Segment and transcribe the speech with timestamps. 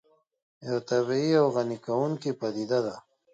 [0.67, 2.95] یو طبیعي او غني کوونکې پدیده ده